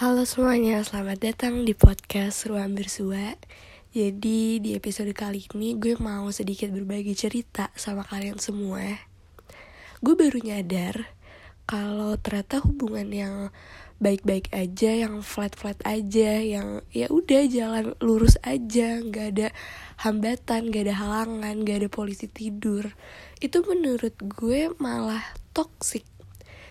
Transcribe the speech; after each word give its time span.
Halo 0.00 0.24
semuanya, 0.24 0.80
selamat 0.80 1.20
datang 1.20 1.68
di 1.68 1.76
podcast 1.76 2.48
Ruang 2.48 2.72
Bersua 2.72 3.36
Jadi 3.92 4.56
di 4.56 4.72
episode 4.72 5.12
kali 5.12 5.44
ini 5.52 5.76
gue 5.76 5.92
mau 6.00 6.24
sedikit 6.32 6.72
berbagi 6.72 7.12
cerita 7.12 7.68
sama 7.76 8.00
kalian 8.08 8.40
semua 8.40 8.80
Gue 10.00 10.16
baru 10.16 10.40
nyadar 10.40 11.04
kalau 11.68 12.16
ternyata 12.16 12.64
hubungan 12.64 13.12
yang 13.12 13.52
baik-baik 14.00 14.48
aja, 14.56 15.04
yang 15.04 15.20
flat-flat 15.20 15.76
aja, 15.84 16.32
yang 16.40 16.80
ya 16.96 17.12
udah 17.12 17.44
jalan 17.52 17.92
lurus 18.00 18.40
aja, 18.40 19.04
nggak 19.04 19.26
ada 19.36 19.48
hambatan, 20.00 20.72
nggak 20.72 20.88
ada 20.88 20.96
halangan, 20.96 21.54
nggak 21.60 21.76
ada 21.84 21.88
polisi 21.92 22.24
tidur. 22.24 22.88
Itu 23.36 23.60
menurut 23.68 24.16
gue 24.16 24.72
malah 24.80 25.20
toxic. 25.52 26.08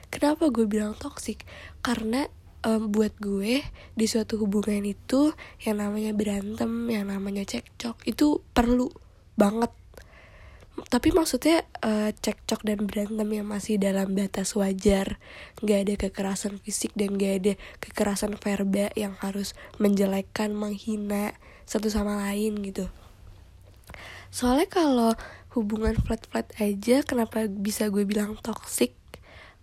Kenapa 0.09 0.49
gue 0.49 0.65
bilang 0.65 0.97
toxic? 0.97 1.45
Karena 1.85 2.25
um, 2.65 2.91
buat 2.91 3.15
gue 3.19 3.63
di 3.95 4.05
suatu 4.07 4.39
hubungan 4.41 4.83
itu 4.83 5.31
yang 5.63 5.79
namanya 5.79 6.11
berantem, 6.15 6.69
yang 6.91 7.07
namanya 7.07 7.43
cekcok 7.47 8.03
itu 8.07 8.43
perlu 8.51 8.91
banget. 9.39 9.71
Tapi 10.79 11.11
maksudnya 11.11 11.67
uh, 11.83 12.07
cekcok 12.15 12.63
dan 12.63 12.87
berantem 12.87 13.27
yang 13.27 13.43
masih 13.43 13.75
dalam 13.75 14.15
batas 14.15 14.55
wajar, 14.55 15.19
nggak 15.59 15.79
ada 15.83 15.93
kekerasan 16.07 16.55
fisik 16.63 16.95
dan 16.95 17.19
nggak 17.19 17.33
ada 17.43 17.53
kekerasan 17.83 18.39
verba 18.39 18.87
yang 18.95 19.19
harus 19.19 19.51
menjelekkan, 19.75 20.55
menghina 20.55 21.35
satu 21.67 21.91
sama 21.91 22.23
lain 22.31 22.63
gitu. 22.63 22.87
Soalnya 24.31 24.71
kalau 24.71 25.11
hubungan 25.57 25.99
flat-flat 25.99 26.47
aja, 26.61 27.03
kenapa 27.03 27.49
bisa 27.49 27.91
gue 27.91 28.07
bilang 28.07 28.39
toxic? 28.39 28.95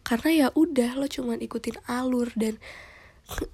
Karena 0.06 0.30
ya 0.30 0.48
udah 0.55 0.95
lo 0.95 1.10
cuman 1.10 1.42
ikutin 1.42 1.83
alur 1.91 2.30
dan 2.38 2.62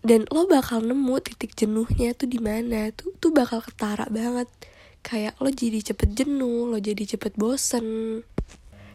dan 0.04 0.28
lo 0.28 0.44
bakal 0.44 0.84
nemu 0.84 1.16
titik 1.24 1.56
jenuhnya 1.56 2.12
tuh 2.12 2.28
di 2.28 2.36
mana. 2.36 2.92
Tuh 2.92 3.16
tuh 3.16 3.32
bakal 3.32 3.64
ketara 3.64 4.04
banget. 4.12 4.52
Kayak 5.00 5.40
lo 5.40 5.48
jadi 5.48 5.80
cepet 5.80 6.12
jenuh 6.12 6.68
lo 6.68 6.76
jadi 6.76 7.16
cepet 7.16 7.40
bosen. 7.40 8.20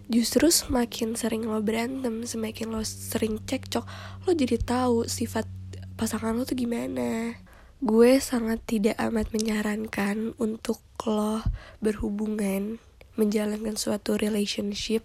Justru 0.06 0.54
semakin 0.54 1.18
sering 1.18 1.50
lo 1.50 1.58
berantem 1.66 2.24
semakin 2.24 2.72
lo 2.72 2.86
sering 2.86 3.42
cekcok 3.44 3.84
lo 4.24 4.32
jadi 4.32 4.56
tahu 4.62 5.10
sifat 5.10 5.50
pasangan 5.98 6.38
lo 6.38 6.46
tuh 6.46 6.62
gimana. 6.62 7.42
Gue 7.82 8.22
sangat 8.22 8.62
tidak 8.70 9.02
amat 9.02 9.34
menyarankan 9.34 10.38
untuk 10.38 10.78
lo 11.10 11.42
berhubungan 11.82 12.78
menjalankan 13.18 13.74
suatu 13.74 14.14
relationship 14.14 15.02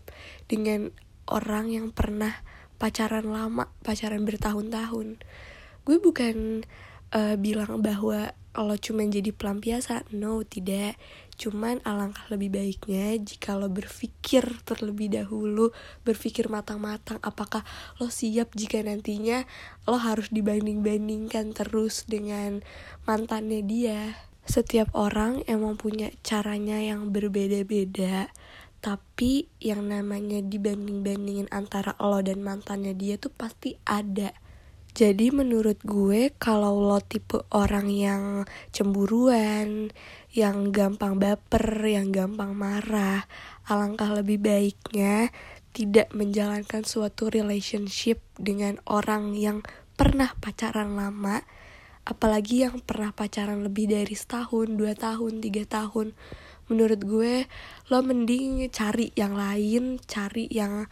dengan 0.47 0.93
orang 1.33 1.73
yang 1.73 1.89
pernah 1.89 2.45
pacaran 2.77 3.25
lama 3.25 3.73
pacaran 3.81 4.29
bertahun-tahun. 4.29 5.17
Gue 5.89 5.97
bukan 5.99 6.67
uh, 7.17 7.35
bilang 7.41 7.81
bahwa 7.81 8.37
kalau 8.53 8.77
cuma 8.77 9.01
jadi 9.09 9.33
pelampiasan. 9.33 10.05
No 10.13 10.45
tidak. 10.45 11.01
Cuman 11.41 11.81
alangkah 11.89 12.29
lebih 12.29 12.53
baiknya 12.53 13.17
jika 13.17 13.57
lo 13.57 13.73
berpikir 13.73 14.45
terlebih 14.69 15.09
dahulu 15.09 15.73
berpikir 16.05 16.53
matang-matang 16.53 17.17
apakah 17.25 17.65
lo 17.97 18.13
siap 18.13 18.53
jika 18.53 18.85
nantinya 18.85 19.49
lo 19.89 19.97
harus 19.97 20.29
dibanding-bandingkan 20.29 21.57
terus 21.57 22.05
dengan 22.05 22.61
mantannya 23.09 23.65
dia. 23.65 24.21
Setiap 24.45 24.93
orang 24.93 25.47
emang 25.49 25.81
punya 25.81 26.13
caranya 26.21 26.77
yang 26.77 27.09
berbeda-beda 27.15 28.29
tapi 28.83 29.47
yang 29.63 29.87
namanya 29.87 30.43
dibanding-bandingin 30.43 31.47
antara 31.55 31.95
lo 32.03 32.19
dan 32.21 32.43
mantannya 32.43 32.93
dia 32.99 33.15
tuh 33.17 33.31
pasti 33.31 33.79
ada 33.87 34.35
jadi 34.93 35.33
menurut 35.33 35.81
gue 35.89 36.37
kalau 36.37 36.77
lo 36.77 37.01
tipe 37.01 37.41
orang 37.49 37.89
yang 37.89 38.45
cemburuan, 38.77 39.89
yang 40.37 40.69
gampang 40.69 41.17
baper, 41.17 41.65
yang 41.89 42.13
gampang 42.13 42.53
marah, 42.53 43.25
alangkah 43.65 44.13
lebih 44.13 44.45
baiknya 44.45 45.33
tidak 45.73 46.13
menjalankan 46.13 46.85
suatu 46.85 47.33
relationship 47.33 48.21
dengan 48.37 48.85
orang 48.85 49.33
yang 49.33 49.65
pernah 49.97 50.37
pacaran 50.45 50.93
lama, 50.93 51.41
apalagi 52.05 52.69
yang 52.69 52.85
pernah 52.85 53.17
pacaran 53.17 53.65
lebih 53.65 53.89
dari 53.89 54.13
setahun, 54.13 54.77
dua 54.77 54.93
tahun, 54.93 55.41
tiga 55.41 55.65
tahun. 55.65 56.13
Menurut 56.73 57.05
gue, 57.05 57.45
lo 57.93 58.01
mending 58.01 58.65
cari 58.73 59.13
yang 59.13 59.37
lain, 59.37 60.01
cari 60.09 60.49
yang 60.49 60.89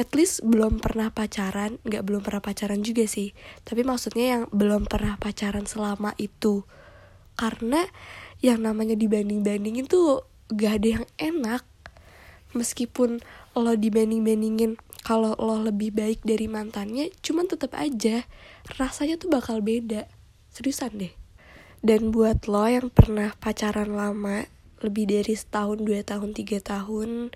at 0.00 0.16
least 0.16 0.40
belum 0.40 0.80
pernah 0.80 1.12
pacaran 1.12 1.76
nggak 1.84 2.08
belum 2.08 2.24
pernah 2.24 2.40
pacaran 2.40 2.80
juga 2.80 3.04
sih. 3.04 3.36
Tapi 3.68 3.84
maksudnya 3.84 4.26
yang 4.40 4.42
belum 4.48 4.88
pernah 4.88 5.20
pacaran 5.20 5.68
selama 5.68 6.16
itu. 6.16 6.64
Karena 7.36 7.84
yang 8.40 8.64
namanya 8.64 8.96
dibanding 8.96 9.44
bandingin 9.44 9.84
tuh 9.84 10.24
gak 10.48 10.80
ada 10.80 10.88
yang 11.00 11.06
enak. 11.20 11.62
Meskipun 12.56 13.20
lo 13.52 13.72
dibanding 13.76 14.24
bandingin 14.24 14.80
kalau 15.04 15.36
lo 15.36 15.60
lebih 15.60 15.92
baik 15.92 16.24
dari 16.24 16.48
mantannya 16.48 17.12
cuman 17.20 17.46
tetap 17.48 17.76
aja 17.76 18.24
rasanya 18.80 19.20
tuh 19.20 19.28
bakal 19.28 19.60
beda. 19.60 20.08
Seriusan 20.48 20.96
deh. 20.96 21.14
Dan 21.84 22.12
buat 22.12 22.48
lo 22.48 22.64
yang 22.68 22.88
pernah 22.88 23.36
pacaran 23.36 23.92
lama 23.92 24.48
lebih 24.80 25.08
dari 25.08 25.34
setahun 25.36 25.80
dua 25.80 26.00
tahun 26.04 26.32
tiga 26.32 26.60
tahun 26.60 27.32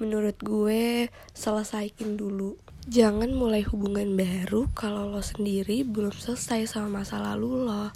menurut 0.00 0.36
gue 0.40 1.12
selesaiin 1.36 2.16
dulu. 2.16 2.56
Jangan 2.88 3.36
mulai 3.36 3.60
hubungan 3.62 4.16
baru 4.16 4.66
kalau 4.72 5.12
lo 5.12 5.20
sendiri 5.20 5.84
belum 5.84 6.16
selesai 6.16 6.66
sama 6.66 7.04
masa 7.04 7.20
lalu 7.20 7.68
lo. 7.68 7.92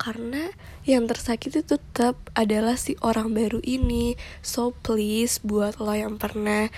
Karena 0.00 0.48
yang 0.88 1.04
tersakiti 1.04 1.60
tetap 1.60 2.16
adalah 2.32 2.78
si 2.78 2.96
orang 3.04 3.36
baru 3.36 3.60
ini. 3.66 4.14
So 4.40 4.72
please 4.72 5.42
buat 5.44 5.82
lo 5.82 5.92
yang 5.92 6.16
pernah 6.16 6.70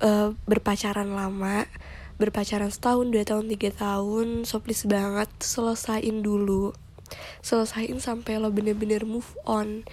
uh, 0.00 0.32
berpacaran 0.48 1.12
lama 1.12 1.68
berpacaran 2.20 2.68
setahun 2.68 3.08
dua 3.08 3.24
tahun 3.24 3.48
tiga 3.48 3.72
tahun 3.72 4.44
so 4.44 4.60
please 4.60 4.84
banget 4.84 5.32
selesaiin 5.40 6.20
dulu 6.20 6.76
selesaiin 7.44 7.98
sampai 7.98 8.38
lo 8.38 8.50
bener-bener 8.50 9.06
move 9.06 9.34
on. 9.46 9.84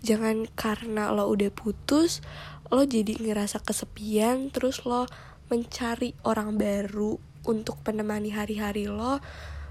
Jangan 0.00 0.48
karena 0.54 1.10
lo 1.10 1.28
udah 1.28 1.50
putus 1.50 2.22
lo 2.70 2.82
jadi 2.82 3.14
ngerasa 3.14 3.62
kesepian 3.62 4.50
terus 4.50 4.82
lo 4.82 5.06
mencari 5.46 6.18
orang 6.26 6.58
baru 6.58 7.14
untuk 7.46 7.78
menemani 7.86 8.34
hari-hari 8.34 8.90
lo 8.90 9.22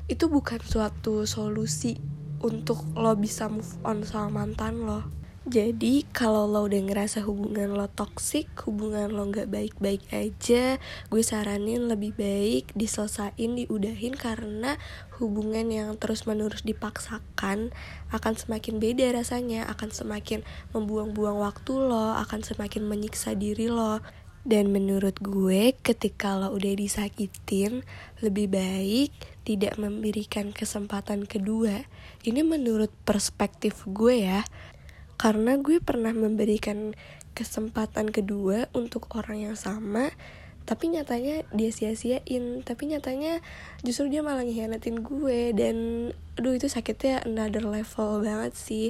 itu 0.08 0.32
bukan 0.32 0.64
suatu 0.64 1.28
solusi 1.28 2.00
untuk 2.40 2.88
lo 2.96 3.12
bisa 3.20 3.52
move 3.52 3.76
on 3.84 4.08
sama 4.08 4.44
mantan 4.44 4.88
lo 4.88 5.25
jadi 5.46 6.02
kalau 6.10 6.50
lo 6.50 6.66
udah 6.66 6.82
ngerasa 6.90 7.22
hubungan 7.22 7.78
lo 7.78 7.86
toxic, 7.86 8.50
hubungan 8.66 9.14
lo 9.14 9.30
nggak 9.30 9.46
baik-baik 9.46 10.02
aja, 10.10 10.82
gue 11.14 11.22
saranin 11.22 11.86
lebih 11.86 12.18
baik 12.18 12.74
diselesain, 12.74 13.54
diudahin 13.54 14.18
karena 14.18 14.82
hubungan 15.22 15.70
yang 15.70 15.94
terus-menerus 16.02 16.66
dipaksakan 16.66 17.70
akan 18.10 18.34
semakin 18.34 18.82
beda 18.82 19.14
rasanya, 19.14 19.70
akan 19.70 19.94
semakin 19.94 20.42
membuang-buang 20.74 21.38
waktu 21.38 21.78
lo, 21.78 22.18
akan 22.18 22.42
semakin 22.42 22.90
menyiksa 22.90 23.38
diri 23.38 23.70
lo. 23.70 24.02
Dan 24.46 24.74
menurut 24.74 25.22
gue 25.22 25.78
ketika 25.78 26.42
lo 26.42 26.58
udah 26.58 26.74
disakitin, 26.74 27.86
lebih 28.18 28.50
baik 28.50 29.14
tidak 29.46 29.78
memberikan 29.78 30.50
kesempatan 30.50 31.30
kedua. 31.30 31.86
Ini 32.26 32.42
menurut 32.42 32.90
perspektif 33.06 33.86
gue 33.86 34.26
ya 34.26 34.42
karena 35.16 35.58
gue 35.60 35.80
pernah 35.80 36.12
memberikan 36.12 36.96
kesempatan 37.36 38.12
kedua 38.12 38.72
untuk 38.72 39.12
orang 39.16 39.52
yang 39.52 39.58
sama 39.60 40.12
tapi 40.66 40.90
nyatanya 40.90 41.46
dia 41.54 41.70
sia-siain. 41.70 42.66
Tapi 42.66 42.90
nyatanya 42.90 43.40
justru 43.86 44.10
dia 44.10 44.26
malah 44.26 44.42
ngehianatin 44.42 45.06
gue 45.06 45.54
dan 45.54 46.10
aduh 46.36 46.58
itu 46.58 46.66
sakitnya 46.66 47.22
another 47.24 47.62
level 47.62 48.26
banget 48.26 48.58
sih. 48.58 48.88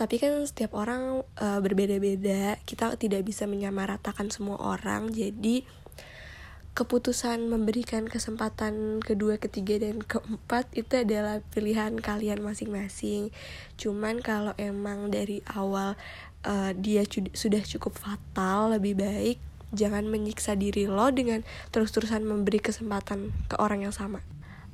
Tapi 0.00 0.16
kan 0.16 0.32
setiap 0.48 0.72
orang 0.72 1.20
uh, 1.36 1.60
berbeda-beda. 1.60 2.56
Kita 2.64 2.96
tidak 2.96 3.28
bisa 3.28 3.44
menyamaratakan 3.44 4.32
semua 4.32 4.56
orang 4.56 5.12
jadi 5.12 5.60
keputusan 6.80 7.52
memberikan 7.52 8.08
kesempatan 8.08 9.04
kedua, 9.04 9.36
ketiga, 9.36 9.76
dan 9.76 10.00
keempat 10.00 10.64
itu 10.72 11.04
adalah 11.04 11.44
pilihan 11.52 12.00
kalian 12.00 12.40
masing-masing. 12.40 13.28
Cuman 13.76 14.24
kalau 14.24 14.56
emang 14.56 15.12
dari 15.12 15.44
awal 15.52 16.00
uh, 16.48 16.72
dia 16.72 17.04
sudah 17.36 17.60
cukup 17.60 18.00
fatal, 18.00 18.72
lebih 18.80 18.96
baik 18.96 19.36
jangan 19.70 20.08
menyiksa 20.10 20.58
diri 20.58 20.90
lo 20.90 21.14
dengan 21.14 21.46
terus-terusan 21.70 22.26
memberi 22.26 22.58
kesempatan 22.58 23.30
ke 23.46 23.54
orang 23.60 23.86
yang 23.86 23.94
sama. 23.94 24.24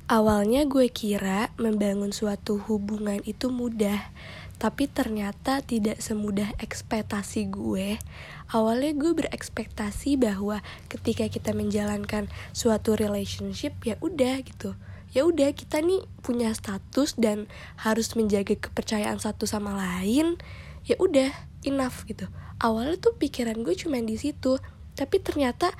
Awalnya 0.07 0.63
gue 0.65 0.87
kira 0.87 1.51
membangun 1.59 2.15
suatu 2.15 2.57
hubungan 2.71 3.19
itu 3.27 3.51
mudah, 3.51 4.09
tapi 4.55 4.87
ternyata 4.87 5.59
tidak 5.59 5.99
semudah 5.99 6.55
ekspektasi 6.63 7.51
gue. 7.51 7.99
Awalnya 8.47 8.95
gue 8.95 9.11
berekspektasi 9.11 10.15
bahwa 10.15 10.63
ketika 10.87 11.27
kita 11.27 11.51
menjalankan 11.51 12.31
suatu 12.55 12.95
relationship 12.95 13.75
ya 13.83 13.99
udah 13.99 14.39
gitu. 14.43 14.75
ya 15.15 15.23
udah 15.23 15.55
kita 15.55 15.79
nih 15.79 16.03
punya 16.19 16.51
status 16.51 17.15
dan 17.15 17.47
harus 17.79 18.11
menjaga 18.19 18.59
kepercayaan 18.59 19.23
satu 19.23 19.47
sama 19.47 19.71
lain 19.71 20.35
ya 20.83 20.99
udah 20.99 21.31
enough 21.63 22.03
gitu. 22.07 22.27
Awalnya 22.59 22.99
tuh 22.99 23.15
pikiran 23.15 23.63
gue 23.63 23.71
cuma 23.75 23.99
di 24.03 24.19
situ 24.19 24.59
tapi 24.99 25.23
ternyata 25.23 25.71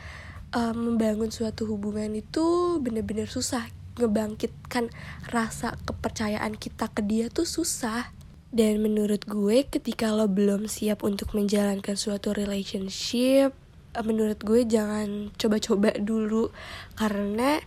um, 0.56 0.96
membangun 0.96 1.28
suatu 1.28 1.68
hubungan 1.68 2.12
itu 2.16 2.80
bener-bener 2.80 3.28
susah. 3.28 3.68
Ngebangkitkan 4.00 4.94
rasa 5.28 5.76
kepercayaan 5.84 6.56
kita 6.56 6.88
ke 6.94 7.04
dia 7.04 7.28
tuh 7.28 7.50
susah 7.50 8.17
dan 8.52 8.80
menurut 8.80 9.28
gue 9.28 9.68
ketika 9.68 10.16
lo 10.16 10.32
belum 10.32 10.72
siap 10.72 11.04
untuk 11.04 11.36
menjalankan 11.36 12.00
suatu 12.00 12.32
relationship 12.32 13.52
eh, 13.96 14.06
menurut 14.06 14.40
gue 14.40 14.64
jangan 14.64 15.36
coba-coba 15.36 15.96
dulu 16.00 16.56
karena 16.96 17.60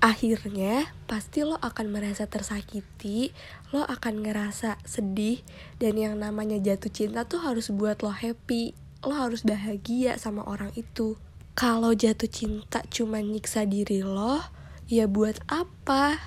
akhirnya 0.00 0.92
pasti 1.08 1.42
lo 1.42 1.56
akan 1.56 1.88
merasa 1.88 2.28
tersakiti, 2.28 3.32
lo 3.72 3.82
akan 3.82 4.22
ngerasa 4.22 4.76
sedih, 4.84 5.40
dan 5.80 5.96
yang 5.96 6.20
namanya 6.20 6.60
jatuh 6.60 6.92
cinta 6.92 7.24
tuh 7.24 7.40
harus 7.40 7.72
buat 7.72 8.04
lo 8.04 8.12
happy, 8.12 8.76
lo 9.02 9.16
harus 9.16 9.42
bahagia 9.42 10.20
sama 10.20 10.44
orang 10.44 10.70
itu. 10.76 11.16
Kalau 11.56 11.96
jatuh 11.96 12.28
cinta 12.28 12.84
cuma 12.92 13.24
nyiksa 13.24 13.64
diri 13.64 14.04
lo, 14.04 14.44
ya 14.86 15.08
buat 15.08 15.40
apa? 15.48 16.20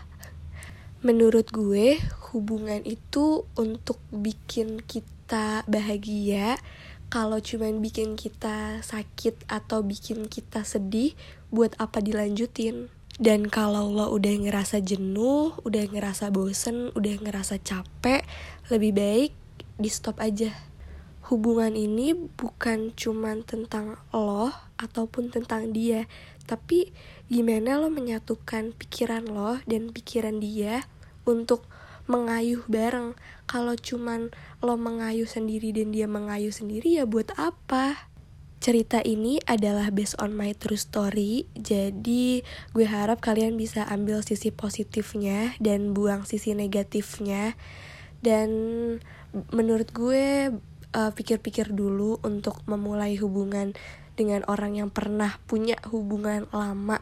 Menurut 1.06 1.54
gue, 1.54 2.02
hubungan 2.32 2.86
itu 2.86 3.46
untuk 3.58 3.98
bikin 4.14 4.82
kita 4.86 5.66
bahagia. 5.66 6.58
Kalau 7.10 7.42
cuma 7.42 7.74
bikin 7.74 8.14
kita 8.14 8.86
sakit 8.86 9.50
atau 9.50 9.82
bikin 9.82 10.30
kita 10.30 10.62
sedih, 10.62 11.18
buat 11.50 11.74
apa 11.82 12.06
dilanjutin? 12.06 12.94
Dan 13.20 13.50
kalau 13.52 13.92
lo 13.92 14.14
udah 14.14 14.32
ngerasa 14.32 14.80
jenuh, 14.80 15.58
udah 15.66 15.84
ngerasa 15.90 16.30
bosen, 16.30 16.94
udah 16.96 17.20
ngerasa 17.20 17.60
capek, 17.60 18.24
lebih 18.72 18.96
baik 18.96 19.32
di 19.76 19.90
stop 19.90 20.22
aja. 20.22 20.54
Hubungan 21.28 21.76
ini 21.76 22.14
bukan 22.16 22.94
cuman 22.94 23.44
tentang 23.44 24.00
lo 24.14 24.54
ataupun 24.80 25.34
tentang 25.34 25.76
dia, 25.76 26.06
tapi 26.48 26.94
gimana 27.28 27.76
lo 27.76 27.92
menyatukan 27.92 28.72
pikiran 28.78 29.28
lo 29.28 29.60
dan 29.68 29.92
pikiran 29.92 30.40
dia 30.40 30.88
untuk 31.28 31.68
mengayuh 32.10 32.66
bareng. 32.66 33.14
Kalau 33.46 33.78
cuman 33.78 34.34
lo 34.66 34.76
mengayuh 34.76 35.30
sendiri 35.30 35.72
dan 35.72 35.94
dia 35.94 36.10
mengayuh 36.10 36.52
sendiri 36.52 36.98
ya 36.98 37.06
buat 37.06 37.32
apa? 37.38 38.10
Cerita 38.60 39.00
ini 39.00 39.40
adalah 39.48 39.88
based 39.88 40.20
on 40.20 40.36
my 40.36 40.52
true 40.52 40.76
story, 40.76 41.48
jadi 41.56 42.44
gue 42.76 42.86
harap 42.90 43.24
kalian 43.24 43.56
bisa 43.56 43.88
ambil 43.88 44.20
sisi 44.20 44.52
positifnya 44.52 45.56
dan 45.64 45.96
buang 45.96 46.28
sisi 46.28 46.52
negatifnya. 46.52 47.56
Dan 48.20 48.50
menurut 49.56 49.96
gue 49.96 50.52
uh, 50.92 51.12
pikir-pikir 51.16 51.72
dulu 51.72 52.20
untuk 52.20 52.60
memulai 52.68 53.16
hubungan 53.16 53.72
dengan 54.20 54.44
orang 54.52 54.76
yang 54.76 54.92
pernah 54.92 55.40
punya 55.48 55.80
hubungan 55.88 56.52
lama. 56.52 57.00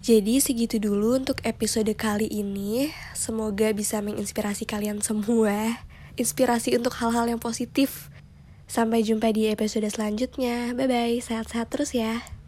Jadi 0.00 0.40
segitu 0.40 0.80
dulu 0.80 1.20
untuk 1.20 1.44
episode 1.44 1.92
kali 1.92 2.24
ini. 2.26 2.88
Semoga 3.12 3.68
bisa 3.76 4.00
menginspirasi 4.00 4.64
kalian 4.64 5.04
semua. 5.04 5.84
Inspirasi 6.16 6.72
untuk 6.76 6.96
hal-hal 6.96 7.28
yang 7.28 7.40
positif 7.40 8.10
Sampai 8.70 9.02
jumpa 9.02 9.34
di 9.34 9.50
episode 9.50 9.90
selanjutnya. 9.90 10.70
Bye 10.78 10.86
bye, 10.86 11.18
sehat-sehat 11.18 11.74
terus 11.74 11.90
ya. 11.90 12.22